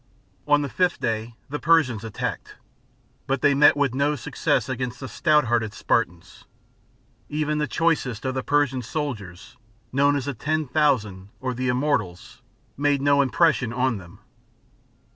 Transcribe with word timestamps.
On 0.47 0.63
the 0.63 0.67
fifth 0.67 0.99
day 0.99 1.35
the 1.47 1.59
Persians 1.59 2.03
attacked, 2.03 2.55
but 3.27 3.43
they 3.43 3.53
met 3.53 3.77
with 3.77 3.93
no 3.93 4.15
success, 4.15 4.67
against 4.67 4.99
the 4.99 5.07
stout 5.07 5.43
hearted 5.45 5.75
Spartans. 5.75 6.45
Even 7.29 7.59
the 7.59 7.67
choicest 7.67 8.25
of 8.25 8.33
the 8.33 8.41
Persian, 8.41 8.81
soldiers, 8.81 9.57
known 9.91 10.15
as 10.15 10.25
the 10.25 10.33
Ten 10.33 10.65
Thousand 10.65 11.29
or 11.39 11.53
the 11.53 11.67
Immortals, 11.67 12.41
made 12.75 12.99
no 12.99 13.21
impression 13.21 13.71
on 13.71 13.99
them. 13.99 14.17